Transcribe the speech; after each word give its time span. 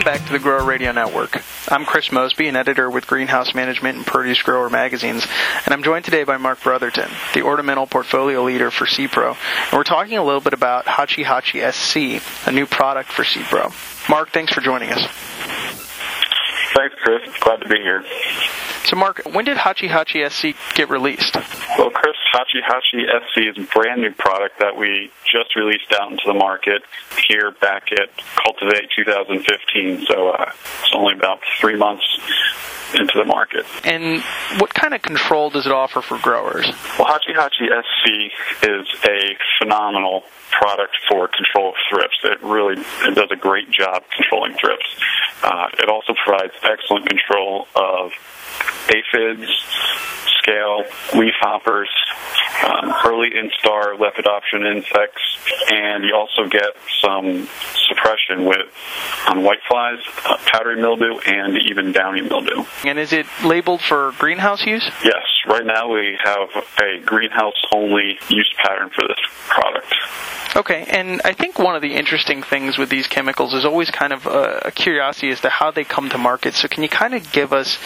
to 0.00 0.32
the 0.32 0.38
Grower 0.38 0.64
Radio 0.64 0.92
Network. 0.92 1.42
I'm 1.68 1.84
Chris 1.84 2.10
Mosby, 2.10 2.48
an 2.48 2.56
editor 2.56 2.90
with 2.90 3.06
Greenhouse 3.06 3.54
Management 3.54 3.98
and 3.98 4.06
Produce 4.06 4.40
Grower 4.40 4.70
magazines, 4.70 5.26
and 5.66 5.74
I'm 5.74 5.82
joined 5.82 6.06
today 6.06 6.24
by 6.24 6.38
Mark 6.38 6.62
Brotherton, 6.62 7.10
the 7.34 7.42
ornamental 7.42 7.86
portfolio 7.86 8.42
leader 8.42 8.70
for 8.70 8.86
SePRO. 8.86 9.36
And 9.64 9.72
we're 9.74 9.84
talking 9.84 10.16
a 10.16 10.24
little 10.24 10.40
bit 10.40 10.54
about 10.54 10.86
Hachi 10.86 11.22
Hachi 11.22 11.70
SC, 11.70 12.48
a 12.48 12.50
new 12.50 12.64
product 12.64 13.12
for 13.12 13.24
SePRO. 13.24 14.08
Mark, 14.08 14.30
thanks 14.30 14.54
for 14.54 14.62
joining 14.62 14.90
us. 14.90 15.02
Thanks, 16.74 16.94
Chris. 17.02 17.20
Glad 17.40 17.60
to 17.60 17.68
be 17.68 17.76
here. 17.76 18.02
So, 18.84 18.96
Mark, 18.96 19.20
when 19.30 19.44
did 19.44 19.58
Hachi 19.58 19.90
Hachi 19.90 20.30
SC 20.30 20.56
get 20.74 20.88
released? 20.88 21.36
Well, 21.76 21.90
Chris, 21.90 22.16
Hachi 22.34 22.60
SC 22.62 23.38
is 23.38 23.58
a 23.58 23.66
brand 23.72 24.00
new 24.02 24.12
product 24.12 24.58
that 24.60 24.76
we 24.76 25.10
just 25.24 25.56
released 25.56 25.92
out 25.98 26.10
into 26.10 26.24
the 26.26 26.34
market 26.34 26.82
here 27.28 27.50
back 27.50 27.90
at 27.92 28.10
Cultivate 28.36 28.88
2015. 28.94 30.06
So 30.06 30.30
uh, 30.30 30.52
it's 30.82 30.94
only 30.94 31.14
about 31.14 31.40
three 31.60 31.76
months 31.76 32.04
into 32.94 33.14
the 33.16 33.24
market. 33.24 33.64
And 33.84 34.22
what 34.60 34.72
kind 34.74 34.94
of 34.94 35.02
control 35.02 35.50
does 35.50 35.66
it 35.66 35.72
offer 35.72 36.00
for 36.00 36.18
growers? 36.18 36.66
Well, 36.98 37.08
Hachi 37.08 37.34
Hachi 37.34 37.68
SC 37.68 38.66
is 38.68 38.86
a 39.04 39.36
phenomenal 39.60 40.24
product 40.50 40.96
for 41.08 41.28
control 41.28 41.70
of 41.70 41.74
thrips. 41.88 42.18
It 42.24 42.42
really 42.42 42.80
it 42.80 43.14
does 43.14 43.30
a 43.30 43.36
great 43.36 43.70
job 43.70 44.02
controlling 44.16 44.54
thrips. 44.54 44.86
Uh, 45.42 45.68
it 45.78 45.88
also 45.88 46.14
provides 46.24 46.52
excellent 46.62 47.08
control 47.08 47.66
of 47.74 48.12
aphids, 48.88 49.48
scale, 50.42 50.84
leaf 51.14 51.34
hoppers, 51.40 51.88
um, 52.64 52.92
early 53.06 53.30
instar 53.30 53.96
lepidopteran 53.98 54.76
insects, 54.76 55.38
and 55.70 56.04
you 56.04 56.14
also 56.14 56.48
get 56.48 56.76
some 57.00 57.48
suppression 57.88 58.44
with 58.44 58.66
on 59.28 59.38
um, 59.38 59.44
whiteflies, 59.44 59.98
uh, 60.26 60.36
powdery 60.46 60.76
mildew, 60.76 61.18
and 61.26 61.56
even 61.70 61.92
downy 61.92 62.22
mildew. 62.22 62.64
And 62.84 62.98
is 62.98 63.12
it 63.12 63.26
labeled 63.44 63.80
for 63.80 64.12
greenhouse 64.18 64.64
use? 64.66 64.88
Yes. 65.04 65.24
Right 65.46 65.64
now 65.64 65.92
we 65.92 66.18
have 66.22 66.48
a 66.82 67.00
greenhouse 67.04 67.54
only 67.72 68.18
use 68.28 68.52
pattern 68.62 68.90
for 68.90 69.06
this 69.06 69.18
product. 69.48 69.94
Okay, 70.56 70.84
and 70.88 71.22
I 71.24 71.32
think 71.32 71.58
one 71.58 71.76
of 71.76 71.82
the 71.82 71.94
interesting 71.94 72.42
things 72.42 72.76
with 72.76 72.88
these 72.88 73.06
chemicals 73.06 73.54
is 73.54 73.64
always 73.64 73.90
kind 73.90 74.12
of 74.12 74.26
a, 74.26 74.62
a 74.66 74.70
curiosity 74.72 75.30
as 75.30 75.40
to 75.42 75.48
how 75.48 75.70
they 75.70 75.84
come 75.84 76.08
to 76.08 76.18
market. 76.18 76.54
So, 76.54 76.66
can 76.66 76.82
you 76.82 76.88
kind 76.88 77.14
of 77.14 77.30
give 77.30 77.52
us 77.52 77.78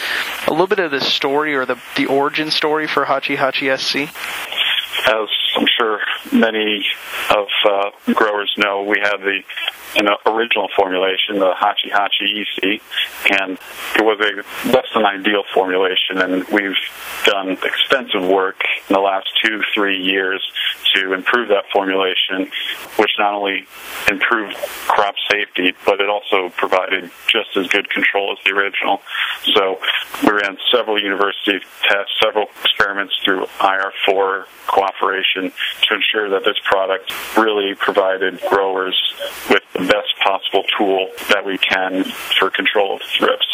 a 0.46 0.50
little 0.50 0.66
bit 0.66 0.78
of 0.78 0.90
the 0.90 1.00
story 1.00 1.54
or 1.54 1.66
the, 1.66 1.78
the 1.96 2.06
origin 2.06 2.50
story 2.50 2.86
for 2.86 3.04
Hachi 3.04 3.36
Hachi 3.36 3.78
SC? 3.78 4.10
As 5.06 5.28
I'm 5.56 5.66
sure 5.78 6.00
many 6.32 6.84
of 7.30 7.46
uh, 7.68 7.90
growers 8.14 8.52
know, 8.56 8.82
we 8.82 8.98
have 9.02 9.20
the 9.20 9.42
an 9.96 10.08
original 10.26 10.68
formulation, 10.76 11.38
the 11.38 11.52
Hachi 11.52 11.90
Hachi 11.90 12.42
EC, 12.42 12.82
and 13.40 13.58
it 13.96 14.02
was 14.02 14.18
a 14.20 14.68
less 14.70 14.86
than 14.94 15.04
ideal 15.04 15.44
formulation, 15.52 16.18
and 16.18 16.44
we've 16.48 16.74
done 17.24 17.50
extensive 17.50 18.28
work 18.28 18.60
in 18.88 18.94
the 18.94 19.00
last 19.00 19.28
two, 19.42 19.62
three 19.72 20.02
years 20.02 20.42
to 20.94 21.12
improve 21.12 21.48
that 21.48 21.64
formulation, 21.72 22.50
which 22.96 23.10
not 23.18 23.34
only 23.34 23.66
improved 24.10 24.56
crop 24.88 25.14
safety, 25.30 25.74
but 25.86 26.00
it 26.00 26.08
also 26.08 26.48
provided 26.56 27.10
just 27.28 27.56
as 27.56 27.68
good 27.68 27.88
control 27.90 28.32
as 28.32 28.44
the 28.44 28.50
original. 28.50 29.00
So 29.54 29.78
we 30.22 30.30
ran 30.30 30.56
several 30.72 31.00
university 31.00 31.60
tests, 31.82 32.12
several 32.22 32.46
experiments 32.62 33.14
through 33.24 33.46
IR4 33.60 34.44
cooperation 34.98 35.52
to 35.82 35.94
ensure 35.94 36.30
that 36.30 36.44
this 36.44 36.58
product 36.64 37.12
really 37.36 37.74
provided 37.74 38.40
growers 38.50 38.96
with 39.50 39.63
the 39.74 39.80
best 39.80 40.14
possible 40.22 40.64
tool 40.78 41.08
that 41.28 41.44
we 41.44 41.58
can 41.58 42.04
for 42.38 42.48
control 42.48 42.96
of 42.96 43.02
thrips. 43.02 43.46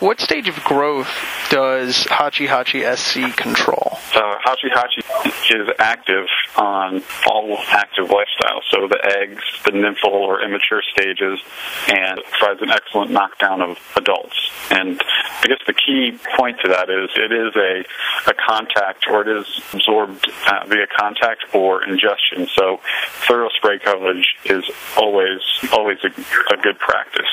What 0.00 0.20
stage 0.20 0.48
of 0.48 0.56
growth 0.64 1.08
does 1.50 2.04
Hachi 2.04 2.46
Hachi 2.46 2.84
SC 2.96 3.36
control? 3.36 3.98
Uh, 4.14 4.38
Hachi 4.44 4.70
Hachi 4.70 5.60
is 5.60 5.68
active 5.78 6.26
on 6.56 7.02
all 7.26 7.58
active 7.68 8.06
lifestyles, 8.06 8.62
so 8.70 8.86
the 8.86 9.00
eggs, 9.18 9.42
the 9.64 9.72
nymphal 9.72 10.12
or 10.12 10.42
immature 10.42 10.82
stages, 10.92 11.40
and 11.88 12.20
provides 12.38 12.62
an 12.62 12.70
excellent 12.70 13.10
knockdown 13.10 13.62
of 13.62 13.78
adults. 13.96 14.36
And 14.70 15.00
I 15.42 15.46
guess 15.46 15.58
the 15.66 15.74
key 15.74 16.18
point 16.36 16.58
to 16.60 16.68
that 16.68 16.90
is 16.90 17.10
it 17.16 17.32
is 17.32 17.54
a, 17.56 18.30
a 18.30 18.34
contact 18.34 19.06
or 19.08 19.22
it 19.22 19.40
is 19.40 19.60
absorbed 19.72 20.30
uh, 20.46 20.66
via 20.66 20.86
contact 20.96 21.44
or 21.54 21.82
ingestion. 21.84 22.48
So 22.54 22.80
thorough 23.26 23.48
spray 23.56 23.78
coverage 23.78 24.36
is 24.44 24.64
always 24.96 25.40
always 25.72 25.98
a, 26.04 26.08
a 26.08 26.56
good 26.62 26.78
practice. 26.78 27.26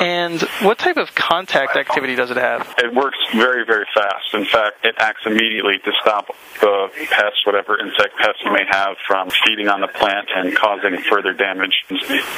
And 0.00 0.40
what 0.62 0.78
type 0.78 0.96
of 0.96 1.14
contact 1.14 1.76
activity 1.76 2.14
does 2.14 2.30
it 2.30 2.36
have? 2.36 2.74
It 2.78 2.94
works 2.94 3.18
very, 3.34 3.64
very 3.64 3.86
fast. 3.94 4.34
In 4.34 4.44
fact, 4.44 4.84
it 4.84 4.94
acts 4.98 5.22
immediately 5.26 5.78
to 5.78 5.92
stop 6.00 6.34
the 6.60 6.88
pests, 7.10 7.44
whatever 7.46 7.78
insect 7.78 8.16
pests 8.16 8.40
you 8.44 8.52
may 8.52 8.64
have, 8.70 8.96
from 9.06 9.30
feeding 9.46 9.68
on 9.68 9.80
the 9.80 9.88
plant 9.88 10.28
and 10.34 10.54
causing 10.54 10.96
further 11.08 11.32
damage. 11.32 11.84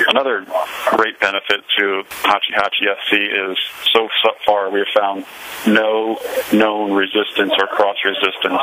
Another 0.09 0.45
great 0.97 1.19
benefit 1.21 1.63
to 1.79 2.03
Hachi 2.23 2.53
Hachi 2.55 2.87
SC 3.05 3.13
is 3.13 3.59
so 3.93 4.09
far 4.45 4.71
we 4.71 4.81
have 4.81 4.89
found 4.95 5.25
no 5.67 6.19
known 6.53 6.93
resistance 6.93 7.53
or 7.59 7.67
cross 7.67 7.97
resistance. 8.05 8.61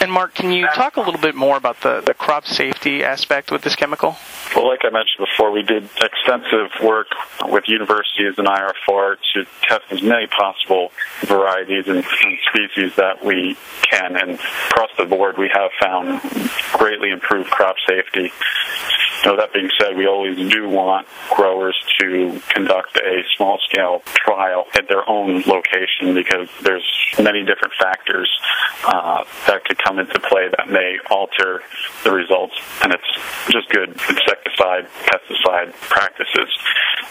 And 0.00 0.10
Mark, 0.10 0.34
can 0.34 0.52
you 0.52 0.66
talk 0.74 0.96
a 0.96 1.00
little 1.00 1.20
bit 1.20 1.34
more 1.34 1.56
about 1.56 1.80
the, 1.80 2.00
the 2.00 2.14
crop 2.14 2.46
safety 2.46 3.02
aspect 3.02 3.50
with 3.50 3.62
this 3.62 3.76
chemical? 3.76 4.16
Well, 4.54 4.68
like 4.68 4.80
I 4.84 4.90
mentioned 4.90 5.26
before, 5.26 5.50
we 5.50 5.62
did 5.62 5.88
extensive 6.24 6.70
work 6.82 7.08
with 7.46 7.64
universities 7.68 8.34
and 8.38 8.46
IR4 8.46 9.16
to 9.34 9.44
test 9.62 9.84
as 9.90 10.02
many 10.02 10.26
possible 10.26 10.90
varieties 11.22 11.86
and, 11.86 11.98
and 11.98 12.38
species 12.48 12.96
that 12.96 13.24
we 13.24 13.56
can. 13.90 14.16
And 14.16 14.38
across 14.70 14.90
the 14.96 15.04
board, 15.04 15.36
we 15.36 15.50
have 15.52 15.70
found 15.80 16.20
greatly 16.72 17.10
improved 17.10 17.50
crop 17.50 17.76
safety. 17.86 18.32
Know, 19.24 19.36
that 19.36 19.54
being 19.54 19.70
said, 19.80 19.96
we 19.96 20.06
always 20.06 20.36
do 20.36 20.68
want 20.68 21.06
growers 21.34 21.74
to 21.98 22.40
conduct 22.50 22.96
a 22.96 23.22
small 23.36 23.58
scale 23.70 24.02
trial 24.04 24.66
at 24.74 24.86
their 24.86 25.08
own 25.08 25.42
location 25.46 26.12
because 26.12 26.48
there's 26.62 26.84
many 27.18 27.42
different 27.42 27.72
factors 27.80 28.28
uh, 28.86 29.24
that 29.46 29.64
could 29.64 29.78
come 29.78 29.98
into 29.98 30.20
play 30.20 30.48
that 30.54 30.68
may 30.68 30.98
alter 31.10 31.62
the 32.02 32.10
results, 32.10 32.54
and 32.82 32.92
it's 32.92 33.48
just 33.48 33.68
good 33.70 33.88
insecticide, 33.88 34.88
pesticide 35.06 35.72
practices. 35.88 36.50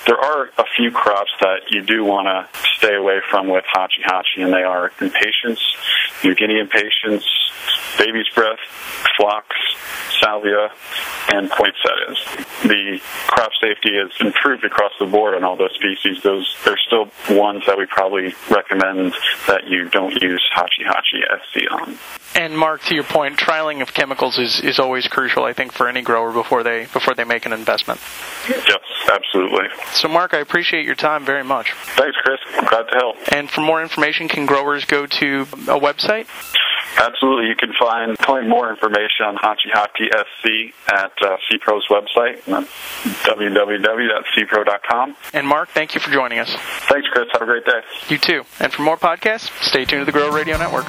There 0.06 0.18
are 0.18 0.51
a 0.59 0.66
few 0.78 0.91
crops 0.91 1.31
that 1.41 1.72
you 1.72 1.81
do 1.81 2.03
want 2.06 2.28
to 2.28 2.47
stay 2.78 2.94
away 2.94 3.22
from 3.28 3.47
with 3.47 3.66
Hachi 3.75 4.03
Hachi, 4.06 4.44
and 4.44 4.53
they 4.53 4.63
are 4.63 4.91
impatiens, 5.01 5.59
New 6.24 6.35
Guinea 6.35 6.59
impatiens, 6.59 7.25
baby's 7.97 8.30
breath, 8.35 8.59
phlox, 9.18 9.47
salvia, 10.22 10.69
and 11.30 11.50
poinsettias. 11.50 12.20
The 12.64 13.00
crop 13.28 13.52
safety 13.62 13.92
has 13.96 14.12
improved 14.20 14.64
across 14.64 14.92
the 15.00 15.06
board 15.06 15.36
on 15.36 15.44
all 15.44 15.56
those 15.56 15.74
species. 15.76 16.22
Those 16.24 16.56
there's 16.66 16.82
still 16.88 17.10
ones 17.38 17.64
that 17.68 17.78
we 17.78 17.86
probably 17.86 18.34
recommend 18.50 19.14
that 19.48 19.68
you 19.68 19.90
don't 19.90 20.22
use 20.22 20.44
Hachi 20.56 20.86
Hachi 20.86 21.22
SC 21.46 21.72
on. 21.72 21.98
And 22.36 22.58
Mark, 22.58 22.82
to 22.86 22.96
your 22.96 23.04
point, 23.04 23.38
trialing 23.38 23.82
of 23.82 23.94
chemicals 23.94 24.40
is, 24.40 24.60
is 24.62 24.80
always 24.80 25.08
crucial, 25.08 25.44
I 25.44 25.54
think, 25.54 25.72
for 25.72 25.88
any 25.88 26.02
grower 26.02 26.32
before 26.32 26.64
they 26.64 26.88
before 26.92 27.14
they 27.14 27.24
make 27.24 27.46
an 27.46 27.54
investment. 27.54 28.00
Yes, 28.50 28.80
absolutely. 29.12 29.68
So, 29.92 30.08
Mark, 30.08 30.34
I 30.34 30.40
appreciate 30.40 30.86
your 30.86 30.96
time 30.96 31.26
very 31.26 31.44
much. 31.44 31.72
Thanks, 31.96 32.18
Chris. 32.24 32.40
glad 32.70 32.84
to 32.90 32.96
help. 32.96 33.16
And 33.32 33.50
for 33.50 33.62
more 33.62 33.82
information, 33.82 34.28
can 34.28 34.46
growers 34.46 34.86
go 34.86 35.06
to 35.06 35.42
a 35.42 35.80
website? 35.80 36.28
Absolutely. 36.98 37.48
You 37.48 37.56
can 37.56 37.74
find 37.80 38.18
plenty 38.19 38.48
more 38.48 38.69
information 38.69 39.25
on 39.25 39.36
Hachi 39.38 39.72
Hachi 39.74 40.07
SC 40.10 40.74
at 40.92 41.12
uh, 41.22 41.38
SePRO's 41.50 41.88
website, 41.90 42.42
www.sepro.com. 43.24 45.16
And 45.34 45.48
Mark, 45.48 45.69
thank 45.69 45.95
you 45.95 46.01
for 46.01 46.12
joining 46.12 46.40
us. 46.40 46.54
Thanks, 46.90 47.07
Chris. 47.10 47.28
Have 47.34 47.42
a 47.42 47.45
great 47.45 47.66
day. 47.66 47.81
You 48.10 48.18
too. 48.18 48.44
And 48.60 48.72
for 48.72 48.81
more 48.84 48.98
podcasts, 48.98 49.50
stay 49.63 49.86
tuned 49.86 50.06
to 50.06 50.12
the 50.12 50.12
Grow 50.12 50.30
Radio 50.31 50.57
Network. 50.57 50.86